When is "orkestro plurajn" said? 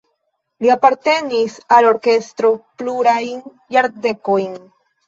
1.91-3.47